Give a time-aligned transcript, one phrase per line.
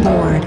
[0.00, 0.46] aboard.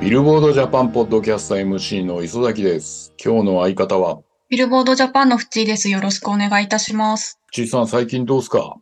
[0.00, 3.14] ビルボードジャパンポッドキャスト MC の磯崎です。
[3.22, 5.88] 今日の相方は、ビルボードジャパンのフチーです。
[5.88, 7.38] よろしくお願いいたします。
[7.52, 8.76] ちいさん最近どうすか？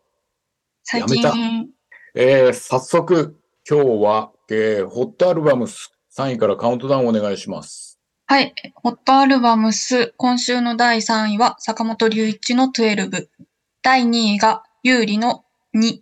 [0.83, 1.69] 最やめた近、
[2.15, 3.39] えー、早速、
[3.69, 8.01] 今日は、えー、ホットアルバムス3位からカウントダウンお願いします。
[8.27, 13.29] はい、ホットアルバムス、今週の第3位は坂本龍一の12、
[13.83, 15.45] 第2位が有利の
[15.77, 16.01] 2、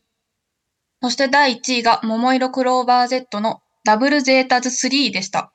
[1.01, 5.52] そして第1位が桃色クローバー Z のダブルゼータズ3でした。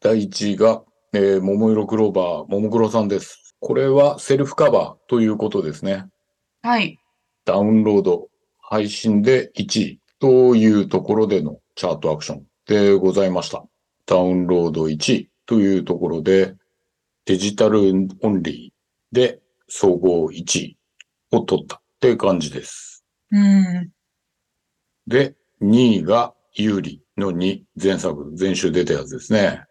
[0.00, 0.82] 第1位が、
[1.12, 3.54] えー、桃色クローバー、桃黒さんです。
[3.60, 6.06] これはセルフカバーということですね。
[6.62, 6.98] はい。
[7.44, 8.28] ダウンロード、
[8.58, 13.64] 配信で1位というところでのチャートアクションでございました。
[14.06, 16.54] ダウンロード1位というところで、
[17.26, 20.78] デジタルオンリーで総合1位
[21.32, 23.04] を取ったっていう感じです。
[23.30, 23.90] うん。
[25.06, 29.64] で、2位が有利の2、前作、前週出たやつですね。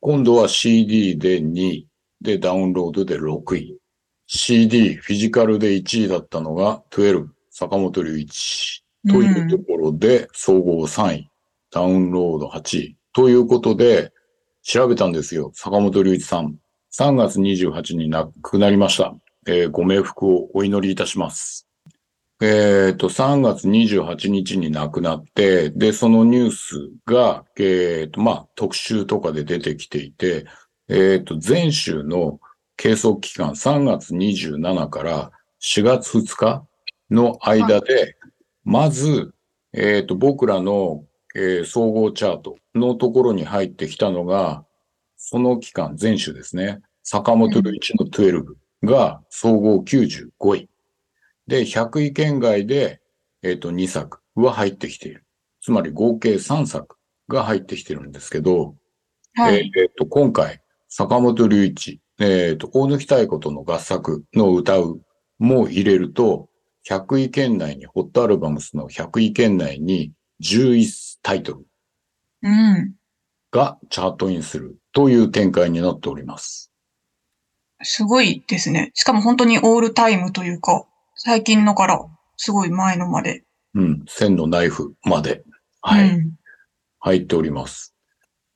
[0.00, 1.88] 今度は CD で2位、
[2.20, 3.78] でダウンロードで6位。
[4.26, 11.30] CD、フィジカルで1位だったのが12、坂本龍一というところで、総合3位、
[11.70, 12.96] ダウンロード8位。
[13.12, 14.12] ということで、
[14.62, 15.50] 調べたんですよ。
[15.54, 16.56] 坂本龍一さん。
[16.94, 19.14] 3月28日に亡くなりました。
[19.46, 21.66] えーご冥福をお祈りいたします。
[22.44, 30.46] えっ、と、3月28日に亡くなって、で、そのニュースが、えっ、と、まあ、特集とかで出てきていて、
[30.88, 32.40] えっ、と、前週の
[32.76, 36.66] 計測期間3月27から4月2日
[37.12, 38.16] の間で、
[38.64, 39.32] まず、
[39.72, 41.04] えっ、と、僕らの、
[41.36, 44.66] えー総合チャートのところに入ってきたのが、
[45.16, 46.80] その期間、前週ですね。
[47.04, 48.44] 坂本龍一の12
[48.82, 50.71] が総合95位。
[51.46, 53.00] で、100位圏外で、
[53.42, 55.24] えっ、と、2作は入ってきている。
[55.60, 56.96] つまり合計3作
[57.28, 58.76] が入ってきてるんですけど、
[59.34, 59.70] はい。
[59.76, 65.00] えっ、と、今回、坂本龍一、えっ、と、大貫太鼓との合作の歌う
[65.38, 66.48] も入れると、
[66.88, 70.12] 100位圏内に、ホットアルバムスの100位圏内に
[70.42, 71.66] 11タイトル
[72.42, 72.94] うん。
[73.50, 76.72] がチャートインするという展開になっております。
[77.82, 78.90] すごいですね。
[78.94, 80.86] しかも本当にオールタイムというか、
[81.24, 82.04] 最近のから、
[82.36, 83.44] すごい前のまで。
[83.74, 85.44] うん、千のナイフまで。
[85.80, 86.10] はい。
[86.16, 86.32] うん
[87.04, 87.96] 入っております。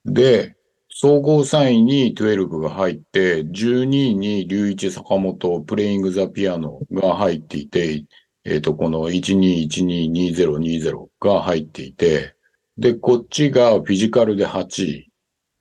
[0.04, 0.54] で、
[0.88, 8.04] 総合3位に12が入って、12位に龍一坂本プレイングザピアノが入っていて、
[8.44, 12.37] えっ、と、この12122020が入っていて、
[12.78, 15.10] で、こっちがフィジカルで8位。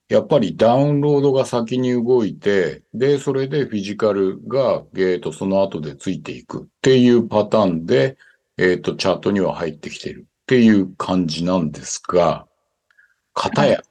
[0.07, 8.17] やっぱりダウンロードが先に動いて、で、それでフィジカルが、えっ、と、その後でついていくっていうパターンで、
[8.57, 12.45] えっ、と、チャートには入ってきてるっていう感じなんですが、
[13.33, 13.81] 片や、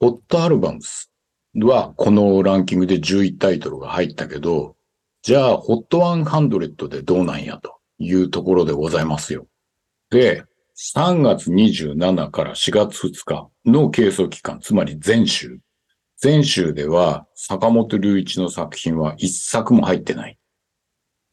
[0.00, 1.12] ホットアルバムス
[1.54, 4.74] はこのランキングで11タイトルが入ったけど、
[5.22, 9.46] じゃあ、ホット100でどうなんやというところでございますよ。
[10.10, 10.44] で、
[10.78, 15.58] 3月27から4月2日の計測期間、つまり前週。
[16.22, 20.38] 前週では坂本龍一の作品は一作も入ってない。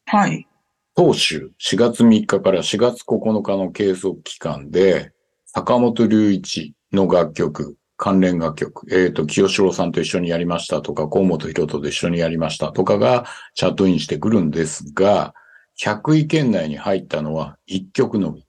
[0.06, 0.48] はい。
[0.94, 5.12] 当週4月3日から4月9日の計測期間で、
[5.44, 15.34] 坂本龍一の楽曲、関連楽曲、えっ、と、清志郎さんと一緒にやりましたとか、河本博人と一緒にやりましたとかがチャートインしてくるんですが、
[15.78, 18.43] 100位圏内に入ったのは1曲のみ。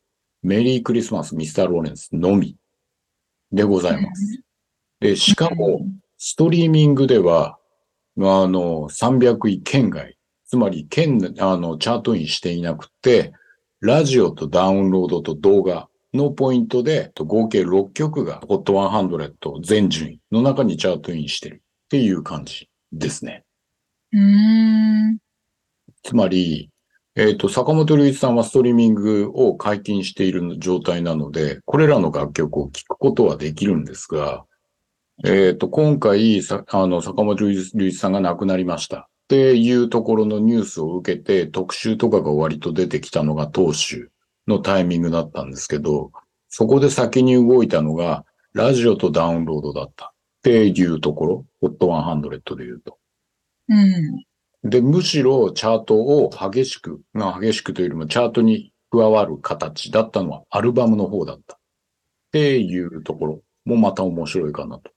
[0.46, 2.56] メリークリスマス、ミスター・ローレンスのみ
[3.52, 4.44] でございます。
[5.00, 7.58] で、しかも、ストリーミングでは、
[8.18, 13.34] あの、300位圏外、つまり県、あの、チャートインしていなくて、
[13.80, 23.44] ラジオとダウンロードと動画のポイントで、合計6曲が HOT100 全順位の中にチャートインしてるっていう感じですね。
[24.14, 25.18] うーん。
[26.04, 26.70] つまり、
[27.18, 34.44] えっ、と、坂本龍一さんはストリーミングを解禁している状態なので、これらの楽曲を聴くことはできるんですが、
[35.23, 44.12] えっ、と、今回、あの、坂本龍一さんが亡くなりましたっていうところのニュースを受けて、特集とかが割と出てきたのが当週
[44.46, 46.12] のタイミングだったんですけど、
[46.50, 50.09] そこで先に動いたのが、ラジオとダウンロードだったっ
[50.44, 52.97] ていうところ、HOT100 で言うと。
[53.70, 54.26] うん。
[54.66, 61.56] で、むしろチャートを激しく、まあ激しくというよりもチャートに加わる形だったのはアルバムの方だった。
[61.56, 61.58] っ
[62.32, 64.91] ていうところもまた面白いかなと。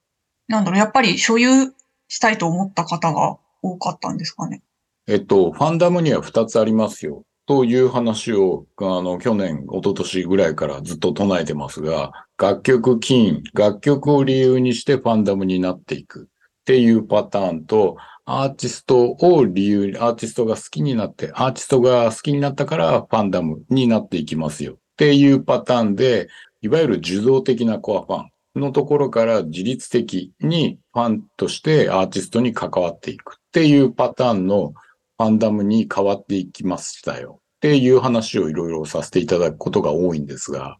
[0.49, 1.73] なんだろう、やっぱり所有
[2.09, 4.63] したいと思った方が多かったんですかね。
[5.07, 17.97] えっと、ファンダムには2つありますよという話を、あの、去年、一昨年ぐらいからずっと唱えてますが、楽曲起因、楽曲を理由にしてファンダムになっていくっていうパターンと、
[18.31, 24.75] アーティストを理由に、アーティストが好きになって、アーティストが好きになったからファンダムになっていきますよ。
[24.75, 26.29] っていうパターンで、
[26.61, 28.27] いわゆる受動的なコアファ
[28.59, 33.39] ンのところから自律的にファンとしてアーティストに関わっていく。
[33.39, 34.75] っていうパターンの
[35.17, 37.41] ファンダムに変わっていきましたよ。
[37.41, 40.77] っていう話をいろいろさせていただくことが多いんですが、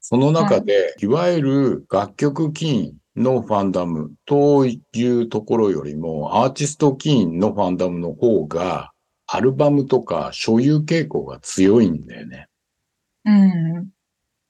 [0.00, 8.92] その中で、いわゆる楽曲起因のファンダムというところよりも、アーティスト起因のファンダムの方が、
[9.26, 12.48] アルバムとか所有傾向が強いんだよね。
[13.24, 13.88] うん。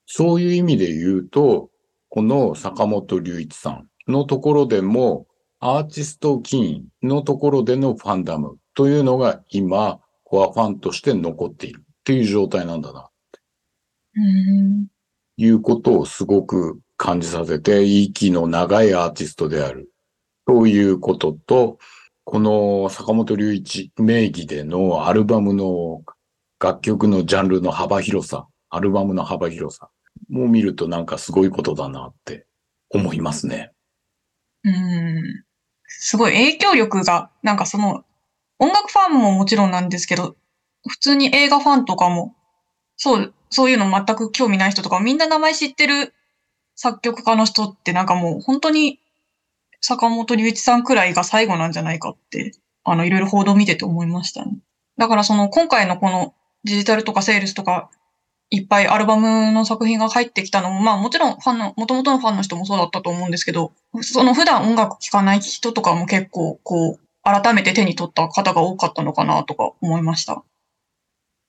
[0.05, 1.69] そういう意味で言うと、
[2.09, 5.27] この坂本龍一さんのところでも、
[5.59, 13.09] アーティスト起因のところでのファンダムというのが今、コアファンとして残っているっていう状態なんだな、
[14.15, 14.87] うん。
[15.37, 19.89] いうことをすごく感じさせて、息の長いアーティストである
[20.45, 21.79] ということと、
[22.25, 26.03] この坂本龍一名義でのアルバムの
[26.59, 29.89] 楽曲のジャンルの幅広さ、アルバムの幅広さ
[30.29, 32.45] も見るとなんかすごいことだなって
[32.91, 33.71] 思いますね。
[34.63, 35.43] うん。
[35.87, 38.03] すごい影響力が、なんかその、
[38.59, 40.35] 音楽ファンももちろんなんですけど、
[40.87, 42.35] 普通に映画ファンとかも、
[42.95, 46.13] そう、そういうの全く興味ない人とか、みんな名前知ってる
[46.81, 48.99] 作曲家の人ってなんかもう本当に
[49.81, 54.57] 坂本龍一さんくらいが最後なんじゃないかって、あの、いろいろ報道見てて思いましたね。
[54.97, 56.33] だからその今回のこの
[56.63, 57.91] デジタルとかセールスとか、
[58.49, 70.43] いっぱいアルバムの作品が入ってきたのも、まあもちろんファンの、元々のファンの人もそうだったと思うんですけど、その普段音楽聴かない人とかも結構、こう、改めて手に取った方が多かったのかなとか思いました。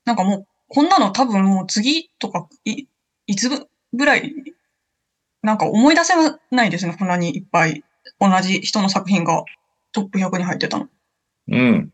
[0.04, 2.84] なんかもう、こんなの多分もう次とか、い、
[3.26, 3.48] いつ
[3.94, 4.34] ぐらい、
[5.42, 6.14] なんか思い出せ
[6.50, 7.84] ないですね、こんなにいっぱい
[8.20, 9.44] 同じ人の作品が
[9.92, 10.88] トップ100に入ってたの。
[11.48, 11.90] うん。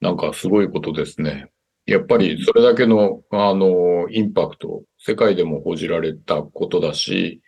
[0.00, 1.50] なんかすごいことですね。
[1.86, 7.42] やっぱりそれだけの、あの、インパクト、世界でも報じられたことだし、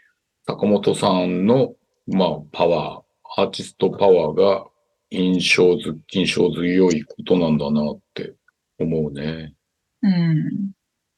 [0.47, 1.75] 坂本さんの、
[2.07, 4.67] まあ、パワー、アーティストパワーが
[5.11, 8.35] 印象づ、印象強いことなんだなって
[8.79, 9.55] 思うね。
[10.03, 10.73] うん。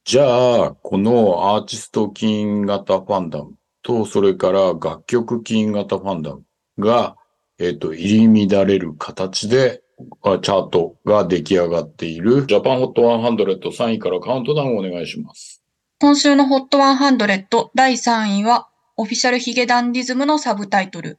[0.05, 3.56] じゃあ、このアーティスト起因型ファンダム
[3.87, 6.43] と、それから楽曲起因型ファンダム
[6.77, 7.15] が、
[7.57, 9.81] えっ、と、入り乱れる形で、
[10.21, 15.63] あチャートが出来上がっている、ジャパンホット100 3位からカウントダウンをお願いします。
[16.01, 18.67] 今週の HOT100 第3位は、
[18.97, 21.17] オフィシャルヒゲダンディズムのサブタイトル。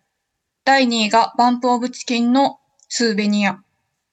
[0.67, 2.59] 第2位がバンプオブチキンの
[2.91, 3.62] スーベニア。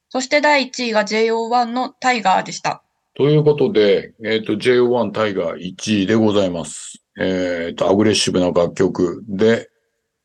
[0.07, 2.83] そして第1位が JO1 のタイガーでした。
[3.15, 7.04] ということで、えっ、と、JO1 タイガー1位でございます。
[7.17, 9.69] えっ、と、アグレッシブな楽曲で、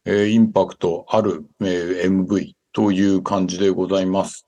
[0.04, 4.46] えインパクトある、え MV という感じでございます。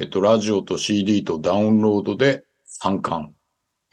[0.00, 2.44] えっ、と、ラジオと CD とダウンロードで
[2.82, 3.32] 3冠、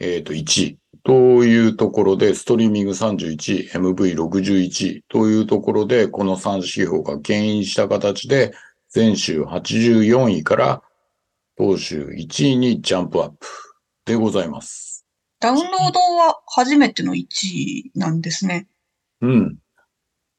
[0.00, 8.52] えっ、と、1位というところで、ストリーミング31位、MV61 位というところで、この3指標が牽引した形で、
[8.94, 10.82] 前週84位から
[11.56, 13.46] 当週1位にジャンプアップ
[14.04, 14.91] でございます。
[15.42, 18.68] ダウンロードは初めての1位なんですね。
[19.20, 19.58] うん。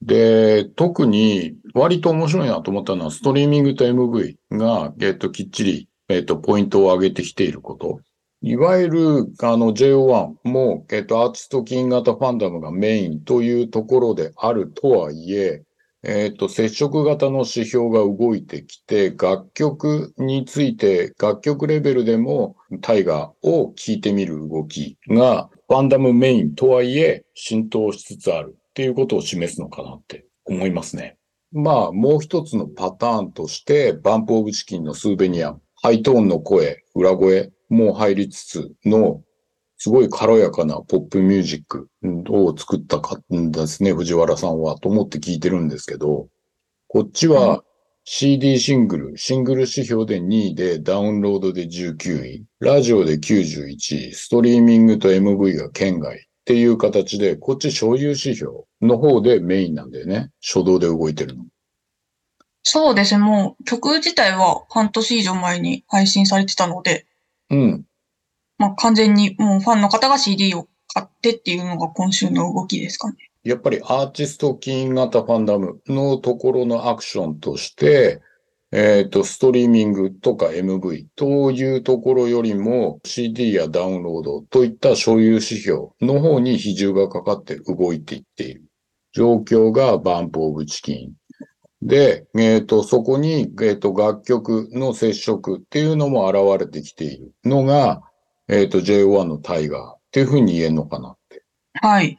[0.02, 8.00] で、特に割と面白いなと思ったのは、ストリーミングと MV が、えっと、きっちり、えっと、ポイントを上げてきていること。
[8.42, 15.64] いわゆる、あの、JO1 も、えっと、アーティスト金型ファンダムがメインというところであるとはいえ、
[16.06, 31.18] えっと、接触型の指標が動いてきて、楽曲について、楽曲レベルでも、タイガーを聴いてみる動きが、ファンダムメインとはいえ、浸透しつつあるっていうことを示すのかなって思いますね。
[31.54, 39.22] まあ、もう一つのパターンとして、バンプオブチキンのスーベニア、ハイトーンの声、裏声も入りつつの、
[39.84, 41.90] すごい軽やかなポップミュージック
[42.30, 46.30] を作ったかんですね、藤原さんは、と思って聞いてるんですけど、
[46.88, 47.66] こっちは
[48.06, 60.30] CD シングル、シングル指標で2位で、ダウンロードで19位、ラジオで91位、ストリーミングと MV が県外っていう形で、こっち所有指標の方でメインなんだよね。
[60.42, 61.44] 初動で動いてるの。
[62.64, 67.06] そうですね、もう曲自体は半年以上前に配信されてたので、
[67.50, 67.84] うん。
[68.64, 73.18] まあ完全にもうファンの方が CD を買ってっていうのが今週の動きですかね。
[73.44, 78.22] やっぱりアーティスト金型ファンダムのところのアクションとして、
[78.72, 88.64] えっ、と、ストリーミングとか MV というところよりも CD やダウンロードといった所有指標の方に比重がかかって動いていっている
[89.12, 91.12] 状況がバンプオブチキン。
[91.82, 98.02] で、えっ、と、そこに、えっ、と、楽曲の接触っていうのも現れてきているのが、
[98.48, 101.44] えっ、と、JO1 の Tiger っていうふうに言えるのかなって。
[101.76, 102.18] はい。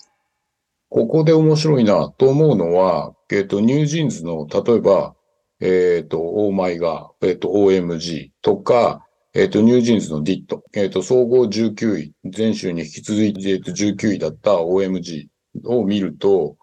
[0.88, 5.14] ここで面白いなと思うのは、えっ、と、 NewJeans の、例えば、
[5.60, 9.04] えっ、と、 Oh my god、えっ、と、OMG とか、
[9.34, 15.26] えっ、と、 NewJeans の Ditto、えっ、と、総合19位、前週に引き続いて、えっ、と、19位だった OMG
[15.64, 16.56] を見ると、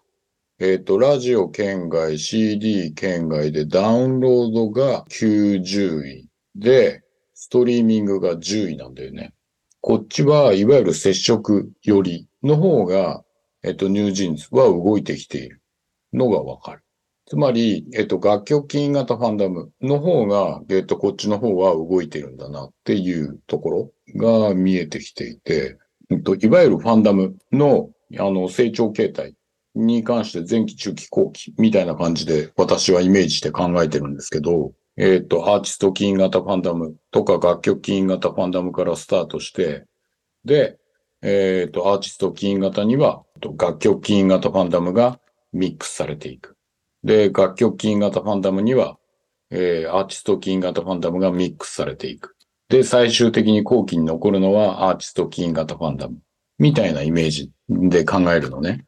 [0.58, 7.02] えっ、と、ラジオ圏外、CD 圏外でダウンロードが90位で、
[7.34, 9.34] ストリーミングが10位なんだよね。
[9.82, 13.24] こっちはいわゆる接触よりの方が、
[13.64, 15.60] えっと、 NewJeans は動いてきている
[16.12, 16.84] のがわかる。
[17.26, 25.78] つまり、えっと、楽曲起因型ファンダムの方が、えっと、こっちの方は動いてるんだなっていうところが見えてきていて、
[26.10, 29.34] えっと、いわゆるファンダムの、あの、成長形態
[29.74, 39.86] に関して前期、中期、後期みたいな感じで私はイメージして考えてるんですけど、えっと、アーティスト起因型ファンダムとか楽曲起因型ファンダムからスタートして、
[40.44, 40.78] で、
[41.22, 45.20] えっ、と、アーティスト起因型には、と楽曲起因型ファンダムが
[45.52, 46.56] ミックスされていく。
[47.04, 48.98] で、楽曲起因型ファンダムには、
[49.50, 52.36] えーアーティスト起因型ファンダムがミックスされていく。
[52.68, 56.18] で、最終的に後期に残るのはアーティスト起因型ファンダム。
[56.58, 58.84] みたいなイメージで考えるのね。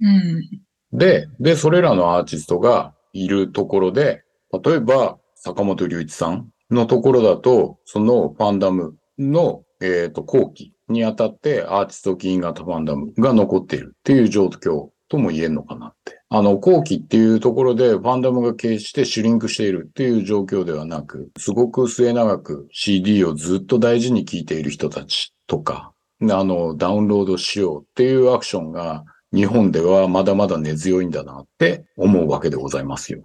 [0.00, 0.98] うん。
[0.98, 4.24] で、で、それらのアーティストがいるところで、
[4.64, 16.20] 例えば、坂本龍一さんのところだと、そのファンダムの、えっ、と、後期にあたってアーティスト起因型ファンダムが残っているっていう状況とも言えるのかなって。
[16.28, 33.22] あの、後期っていうところでファンダムが決してシュリンクしているっていう状況ではなく、すごく末永く CD をずっと大事に聴いている人たちとか、あの、ダウンロードしようっていうアクションが日本ではまだまだ根強いんだなって思うわけでございますよ。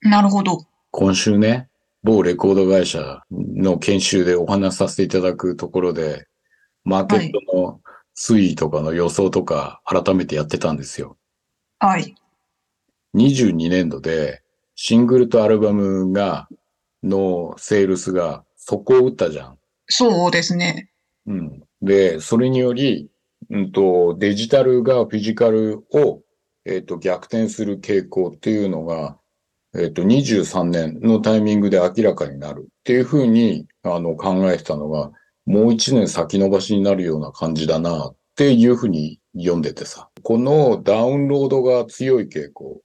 [0.00, 0.64] なるほど。
[0.96, 1.68] 今週ね、
[2.04, 6.28] 某レコード会社の研修でお話しさせていただくところで、
[6.84, 7.80] マーケットの
[8.16, 11.16] 推移とかの予想とか改めてやってたんですよ。
[11.80, 12.14] はい。
[13.16, 14.44] 22年度で
[14.76, 16.48] シングルとアルバムが、
[17.02, 19.58] のセールスが底を打ったじゃん。
[19.88, 20.90] そうですね。
[21.26, 21.64] うん。
[21.82, 23.10] で、それにより、
[23.50, 26.22] うんと、デジタルがフィジカルを、
[26.64, 29.18] えっ、と、逆転する傾向っていうのが、
[29.76, 35.10] えっ、と、23年のタイミングで明らかになるっていうふうに、あの、考えてたのが、
[35.46, 40.08] もう1年先延ばしになるような感じだなっていうふうに読んでてさ。
[40.22, 42.80] このダウンロードが強い傾向。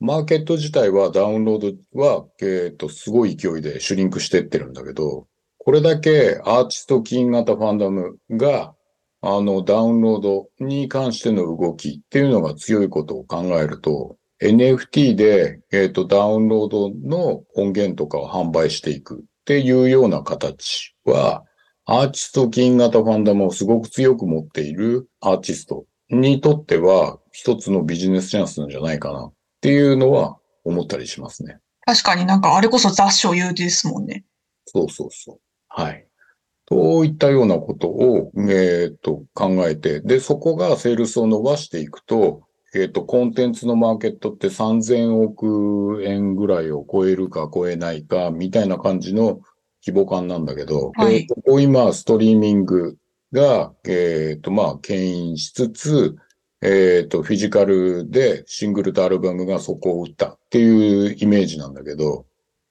[0.00, 5.26] マーケット自体はダウンロードは、えっ、と、すごい勢いでシュリンクしてってるんだけど、
[5.58, 8.74] これだけアーティスト起因型ファンダムが、
[9.20, 21.44] あの、ダウンロードに関しての動きっていうのが強いことを考えると、NFT で、えっ、と、ダウンロードの音源とかを販売していくっていうような形は、
[21.86, 31.58] アーティスト起因型ファンダムをすごく強く持っているアーティストにとっては、一つのビジネスチャンスなんじゃないかなっていうのは思ったりしますね。
[31.86, 34.24] 確かになんかあれこそ雑所有ですもんね。
[34.66, 35.38] そうそうそう。
[35.68, 36.06] はい。
[36.66, 42.42] といったようなことを、えっ、と、考えて、で、そこがセールスを伸ばしていくと、
[42.74, 49.40] えっ、と、コンテンツのマーケットって3000億円ぐらいを超えるか超えないか、みたいな感じの
[49.84, 52.98] 規模感なんだけど、はいえーここ今、ストリーミング
[53.32, 56.16] が、えっ、と、まあ、牽引しつつ、
[56.60, 62.26] えっ、と、フィジカルでシングルとアルバムがそこを打ったっていうイメージなんだけど、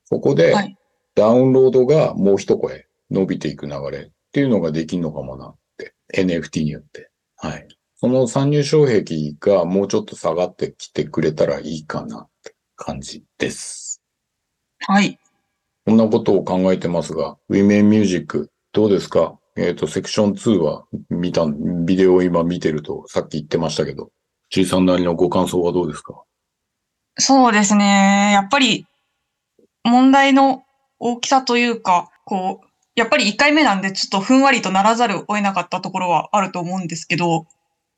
[0.05, 0.77] そこで、はい。
[1.15, 5.95] ダウンロードがもう一声伸びていく流れっていうのができるのかもなって。
[6.13, 7.09] NFT によって。
[7.37, 7.67] はい。
[7.99, 14.01] その参入障壁がもうちょっと下がってきてくれたらいいかなって感じです。
[14.81, 15.19] はい。
[15.85, 19.39] こんなことを考えてますが、ウィメンミュージックどうですか？
[19.55, 24.11] えっ、と、セクション2は見た、ビデオを今見てるとさっき言ってましたけど、
[24.51, 26.21] G さんなりのご感想はどうですか？
[27.17, 28.31] そうですね。
[28.33, 28.85] やっぱり
[29.83, 30.63] 問題の
[30.99, 37.47] 大きさというか、こう、やっぱり1回目なんでちょっとふんわりとならざるを得なかったところはあると思うんですけど、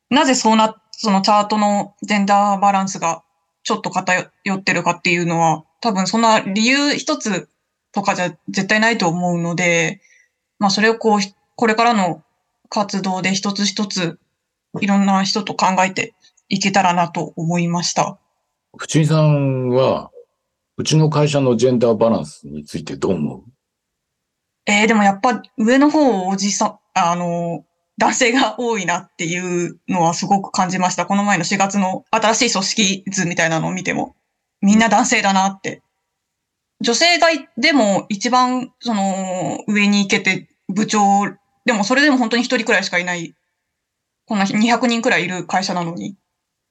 [0.09, 3.23] なぜそうな、そのチャートのジェンダーバランスが
[3.63, 7.47] ちょっと偏ってるかっていうのは、多分そんな理由一つ
[7.91, 10.01] とかじゃ絶対ないと思うので、
[10.57, 11.19] まあそれをこう、
[11.55, 12.23] これからの
[12.69, 14.19] 活動で一つ一つ
[14.81, 16.13] いろんな人と考えて
[16.49, 18.17] いけたらなと思いました。
[18.77, 20.11] 淵井さんは、
[20.77, 23.43] うちの会社のジェンダーバランスについてどう思う？
[24.65, 27.65] えー、でもやっぱ上の方おじさん、あの、
[27.99, 31.05] 男性が多いなっていうのはすごく感じました。
[31.05, 34.15] この前の4月の新しい組織図みたいなのを見ても、
[34.61, 35.81] みんな男性だなって。
[36.81, 41.01] 女性がいでも一番その上に行けて部長、
[41.65, 43.35] でもそれでも本当に一人くらいしかいない、
[44.25, 46.15] こんな200人くらいいる会社なのに、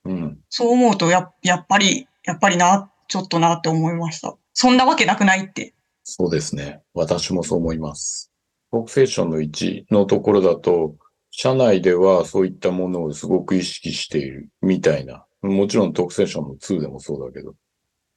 [0.07, 0.39] うん。
[0.49, 4.35] そう思うとや、やっぱり、やっぱりな、ちょっとなって思いました。
[4.55, 5.75] そんなわけなくないって。
[6.05, 6.81] そうですね。
[6.95, 8.33] 私もそう思います。
[8.73, 10.97] トークセッションの1のところだと、
[11.40, 15.25] 社内ではそういったものをすごく意識しているみたいな。
[15.40, 17.54] もちろんトークセッションの2でもそうだけど。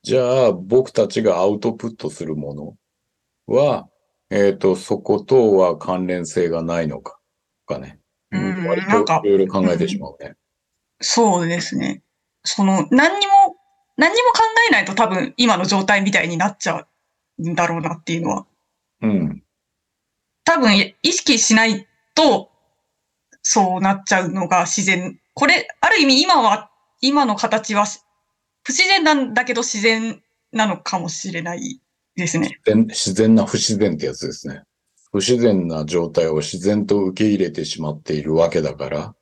[0.02, 2.56] じゃあ、僕たちがアウトプットするも
[3.46, 3.88] のは、
[4.32, 7.20] えっ、と、そことは関連性がないのか、
[7.68, 8.00] とかね。
[8.32, 10.34] うんいろいろ考えてしまうね。
[11.00, 12.02] そうですね。
[12.44, 13.56] その、何にも、
[13.98, 16.88] 何にも考えないと多分今の状態みたいになっちゃ
[17.38, 18.48] うんだろうなっていうのは。
[19.02, 19.44] うん。
[20.44, 22.51] 多分意識しないと、
[23.44, 25.20] そうなっちゃうのが自然。
[25.34, 26.70] これ、ある意味今は、
[27.02, 27.86] 今の形は
[28.64, 30.22] 不自然なんだけど自然
[30.52, 31.82] なのかもしれない
[32.16, 32.60] ですね。
[32.66, 34.64] 自然な不自然ってやつですね。
[35.12, 39.16] 不自然な状態を自然と受け入れてしまっているわけだから、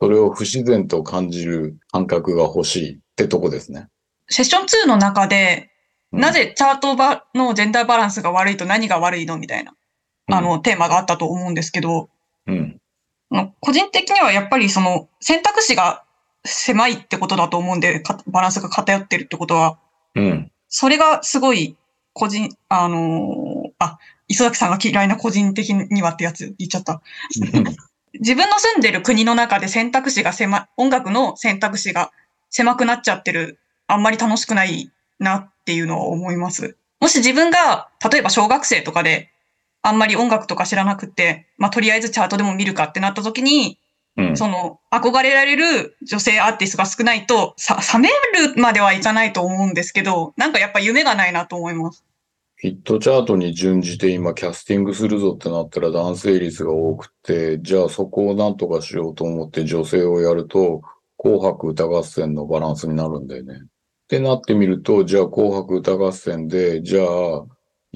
[0.00, 3.88] それを不自然と感じる感覚が欲しいってとこですね。
[4.28, 5.76] セッション2の中で、うん
[6.12, 9.74] なぜチャートばのジェンダーバランスが悪いと何が悪いのみたいな、
[10.30, 12.08] あ、の、テーマがあったと思うんですけど、
[13.60, 16.04] 個人的にはやっぱりその選択肢が
[16.44, 19.78] 狭いってことだと思うんで、かバランスが偏ってるってことは、
[20.14, 20.50] うん。
[20.68, 21.76] それがすごい
[22.12, 27.02] 個人、あのーあ、磯崎さんが嫌いな個人的にはってやつ言っちゃった。
[28.18, 32.12] 自分の住んでる国の中で選択肢が狭い、音楽の選択肢が
[32.48, 36.76] 狭くなっちゃってる、あんまり楽しくないなっていうのは思います。
[37.00, 39.30] もし自分が、例えば小学生とかで、
[39.86, 43.78] あんまり音楽とか知らなくて、まあ、とりあえずチャートでも見るかってなった時に、
[44.16, 44.36] うん。
[44.36, 48.08] その、憧れられる女性アーティストが少ないと、さ、冷め
[48.48, 52.04] るまではいかないと思うんですけど、なんかやっぱ夢がないなと思います。
[52.58, 60.80] ヒットチャートに準じて今キャスティングするぞってなったら男性率が多くて、じゃあそこをなんとかしようと思って女性をやると、
[61.18, 63.54] 紅白歌合戦のバランスになるんだよね。
[63.54, 67.44] ってなってみると、じゃあ紅白歌合戦で、じゃあ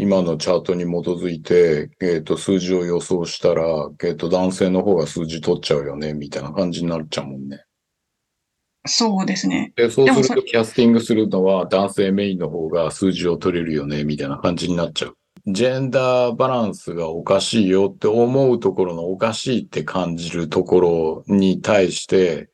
[0.01, 7.65] 今のチャートに基づいて、えっ、と、数字を予想したら、えっ、と、男性の方が数字取っちゃうよね、みたいな感じになっちゃうもんね。
[8.87, 9.75] そうですね。
[9.77, 15.19] で、そうするとキャスティングするのは男性メインの方が数字を取れるよね、みたいな感じになっちゃう。
[15.47, 22.49] ジェンダーバランスがおかしいよって思うところのおかしいって感じるところに対して、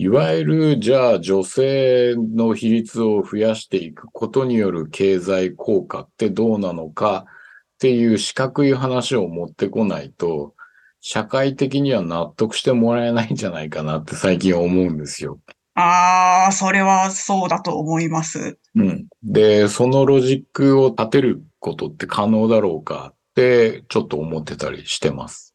[0.00, 7.26] いわゆる、じゃあ女性の比率を増やしていくことによる経済効果ってどうなのか
[7.74, 10.54] っていう四角い話を持ってこないと、
[11.00, 15.40] 社会的には納得してもらえないんじゃないかなって 最近思うんですよ。
[15.74, 18.56] ああ、それはそうだと思います。
[18.76, 19.06] うん。
[19.24, 25.47] で、そのロジックを立てることって可能だろうかって、ちょっと思ってたりしてます。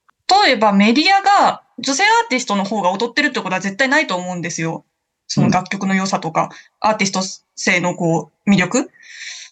[0.46, 4.86] 例えばメディアが女性アーティストの方が踊ってるってことは絶対ないと思うんですよ。
[5.28, 7.22] その楽曲の良さとか、アーティスト
[7.56, 8.92] 性のこう、魅力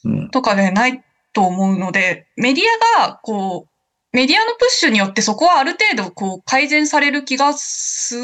[0.03, 0.29] うん。
[0.29, 2.63] とかでないと思うので、メディ
[2.97, 3.71] アがこう、
[4.15, 8.15] メディアのプッシュによってそこはある程度こう改善される気がす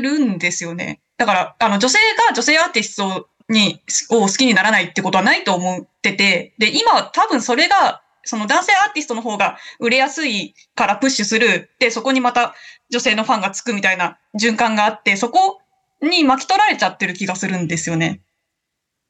[0.00, 1.00] るんですよね。
[1.18, 1.98] だから、あの女性
[2.28, 11.70] が女性アーティストに、を好きにならないってことはないと思ってて、で、今は多分それが、その男性アーティストの方が売れやすいからプッシュする。
[11.80, 12.54] で、そこにまた
[12.88, 15.60] 女性のファンがつくみたいな循環があって、そこ
[16.00, 18.22] に巻き取られちゃってる気がするんですよね。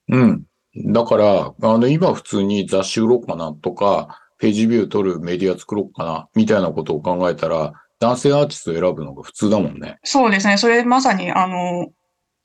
[0.09, 0.45] うん。
[0.87, 9.99] だから、あの、今普通に雑誌売ろうかなとか、ページビュー取るメディア作ろうかな、みたいなことを考えたら、男性アーティストを選ぶのが普通だもんね。
[10.03, 10.57] そうですね。
[10.57, 11.89] それまさに、あの、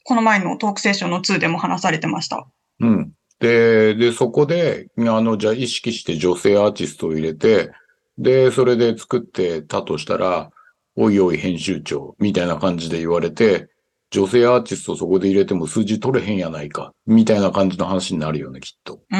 [0.03, 2.45] この前のトークセッションの2でも話されてました。
[2.81, 3.14] うん。
[3.39, 7.71] で、で、そこで、あの、じゃあ意識して女性アーティストを入れて、
[8.17, 10.51] で、それで作ってたとしたら、
[10.95, 13.67] おいおい編集長、みたいな感じで言われて、
[14.11, 19.01] 女性アーティストそこで入れても数字取れへんやないか、みたいな感じの話になるよね、きっと。
[19.11, 19.17] うー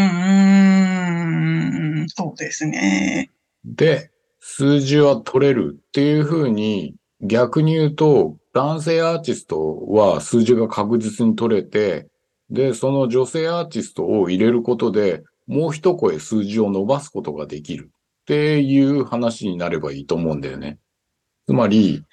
[2.04, 3.32] ん、そうですね。
[3.66, 12.08] で、数字は取れるっていうふうに、逆に言うと、男性アーティストは数字が確実に取れて、
[12.50, 20.80] で、その女性アーティストを入れることで、もう一声数字を伸ばすことができるっていう話になればいいと思うんだよね。
[21.48, 22.04] つまり、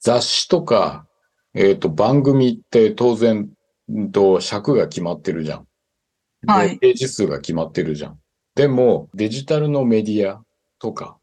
[0.00, 1.06] 雑誌とか、
[1.54, 3.50] えっ、と、番組って当然、
[3.88, 5.66] うんと、尺が決まってるじゃん。
[6.46, 8.18] はいで、ページ数が決まってるじゃん。
[8.54, 10.42] でも、デジタルのメディア
[10.78, 11.18] とか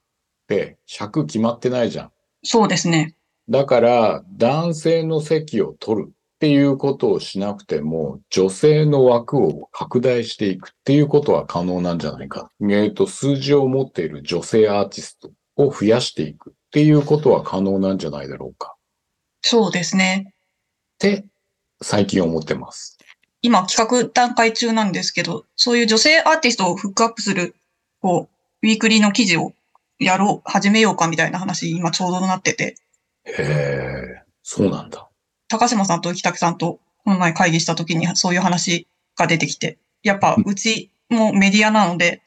[0.48, 2.12] で尺決まってないじゃん。
[2.44, 3.16] そうですね。
[3.50, 12.50] だから、男性の席を取るっていうことをしなくても、女性の枠を拡大していくっていうことは可能なんじゃないか。
[12.62, 18.78] えっと、数字を持っている女性アーティストを増やしていくっていうことは可能なんじゃないだろうか。
[19.42, 20.32] そうですね。
[20.32, 21.26] って、
[21.82, 22.98] 最近思ってます。
[23.42, 27.54] 今企画段階中なんですけど、そういう女性アーティストをフックアップする、
[28.00, 28.30] こ
[28.64, 29.52] う、ウィークリーの記事を
[30.00, 32.78] やろう、始めようかみたいな話、今ちょうどなってて、
[33.26, 35.09] へえ、そうなんだ。
[35.50, 42.22] 高島さんと北木さんとこの前会議した時にそういう話が出てきて、やっぱうちもメディアなので、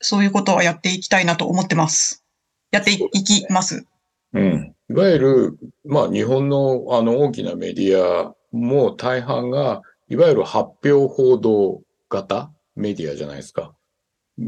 [0.00, 2.22] そういうことはやっていきたいなと思ってます。
[2.70, 3.86] やっていいきます。
[4.34, 4.74] うん。
[4.90, 13.74] いわゆる、まあ日本のあの大きなメディアも大半が、いわゆる発表報道型メディアじゃないですか。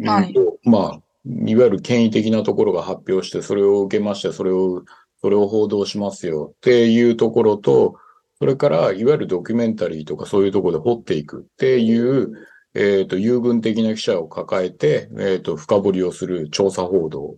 [0.05, 1.01] はいうんまあ、
[1.47, 4.85] いわゆる権威的なところが発表して、それを受けまして、それを、
[5.21, 7.97] それを報道しますよっていうところと、
[8.41, 12.33] それから、いわゆるドキュメンタリーとかそういうところで掘っていくっていう、
[12.75, 17.37] えっ、と、優遇的な記者を抱えて、えっ、と、深掘りをする調査報道。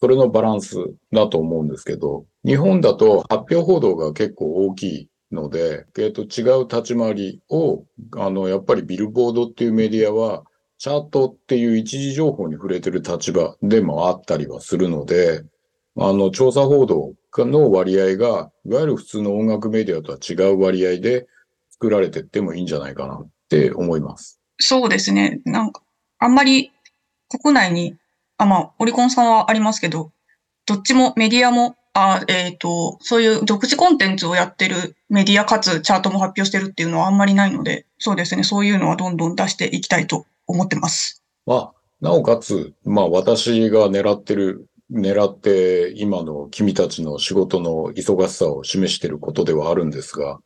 [0.00, 0.76] それのバランス
[1.12, 7.84] だと思うんですけど、日本だと発表報道が結構大きいので、えっと、違う立ち回りを、
[8.16, 10.44] あの、やっぱりビルボードっていうメディアは、
[10.78, 15.42] チャートっていう一時情報に触れてる立場でもあったりはするので、
[15.98, 21.26] あの、調査報道の割合が、いわゆる普通の音楽メディアとは違う割合で
[21.70, 24.40] 作られてってもいいんじゃないかなって思います。
[24.58, 25.40] そうですね。
[25.44, 25.82] なんか、
[26.18, 26.72] あんまり
[27.28, 27.96] 国内に、
[28.36, 30.12] あ、まあ、オリコンさんはありますけど、
[30.66, 38.44] どっちもメディアも、あ、えっ、と、そういう独自コンテンツをやってるメディアかつチャートも発表してるっていうのはあんまりないので、そうですね。
[38.44, 41.22] そういうのはどんどん出していきたいと思ってます。
[41.46, 50.40] まあ、なおかつ、まあ私が狙ってる、狙って今の君たちの仕事の忙しさを示していることではあるんですが、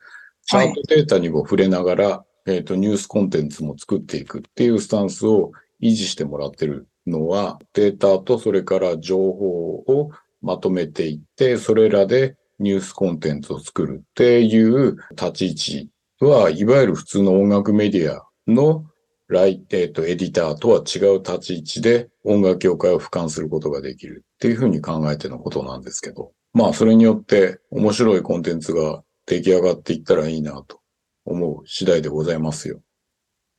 [0.46, 10.10] チャートデータにも触れながら、えっ、と、ニュースコンテンツも作っていくっていうスタンスを維持してもらってるのは、データとそれから情報を
[10.42, 18.84] まとめていって、それらでニュースコンテンツを作るっていう立ち位置は、いわゆる普通の音楽メディアの
[19.28, 26.32] ライえっと、エディターとは違う立ち位置で音楽業界を俯瞰することができるっていうふうに考えてのことなんですけど。
[26.52, 30.80] まあ、それによって面白いコンテンツが出来上がっていったらいいなと
[31.24, 32.80] 思う次第でございますよ。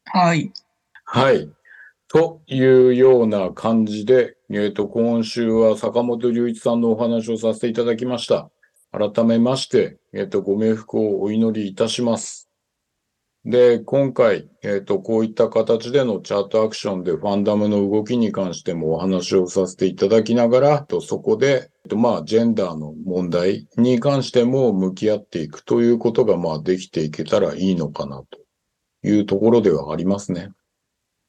[0.05, 0.51] はい。
[1.03, 1.49] はい。
[2.07, 8.49] というような感じで、えっ、と、今週は坂本隆一さんのお話をさせていただきました。
[8.91, 12.44] 改めまして、えっ、と、ご冥福をお祈りいたします。
[13.45, 28.39] で、今回、えっ、と、こういった形でのチャートアクションでファンダムの動きに関してもお話をさせていただきながら、とそこで、えっとまあ、ジェンダーの問題に関しても向き合っていくということが、まあ、できていけたらいいのかなと
[29.07, 30.49] いうところではありますね。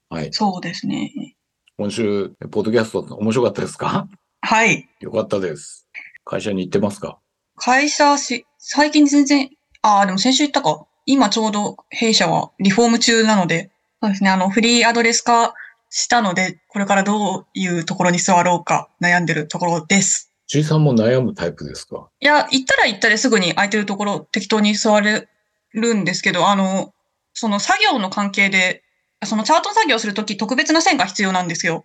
[0.09, 0.33] はい。
[0.33, 1.37] そうですね。
[1.77, 4.09] 今週、ポッドキャスト面白かったですか？
[4.41, 4.89] はい。
[5.01, 5.87] よかったです。
[6.25, 7.19] 会社に行ってますか？
[7.57, 9.51] 会社し、最近全然、
[9.83, 10.87] ああ、でも先週言ったか。
[11.07, 13.71] 今ちょうど弊社はリフォーム中なので、
[14.03, 15.55] そうですね、あの、フリーアドレス化
[15.89, 20.33] したので、これからどういうところに座ろうか悩んでるところです。
[20.49, 22.09] G さんも悩むタイプですか？
[22.21, 25.29] いや、行ったら行ったですぐに空いてるところ適当に座れ
[25.73, 26.93] るんですけど、あの、
[27.35, 28.83] その作業の関係で、
[29.25, 31.85] そのチャート作業するとき特別な線が必要なんですよ。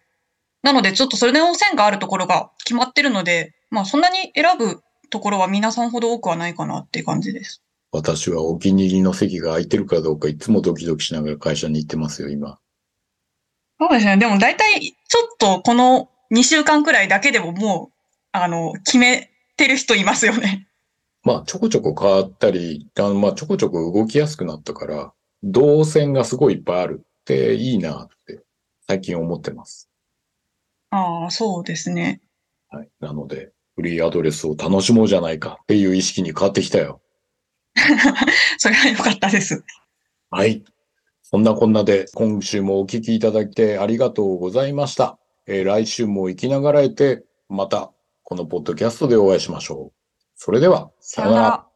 [0.63, 7.63] なので、ちょっとそれの線があるところが決まってるので、まあそんなに選ぶところは皆さんほど多くはないかなっていう感じです。
[7.91, 12.59] 私はお気に入りの席が空いてるかどうかいつもドキドキしながら会社に行ってますよ、今。
[13.79, 14.17] そうですね。
[14.17, 17.97] でも大体、ちょっとこの2週間くらいだけでももう、
[18.31, 20.67] あの、決めてる人いますよね。
[21.23, 28.41] まあ、ちょこちょこ変わったり、あのまあ、ちょこちょこ動きやすくなったから、動線がすごいいっぱいあるっていいなって
[28.87, 29.89] 最近思ってます。
[30.91, 32.21] ああ、そうですね。
[32.69, 32.89] はい。
[32.99, 37.01] なので、フリーアドレスを楽しもうじゃないかっていう意識に変わってきたよ。
[38.57, 39.63] それは良かったです。
[40.29, 40.63] はい。
[41.23, 45.17] そんなこんなで、今週もお聞きいただいてありがとうございました。
[45.47, 47.91] えー来週も生きながらえて、また、
[48.23, 49.93] このポッドキャストでお会いしましょう。
[50.35, 51.70] それでは、さようなら。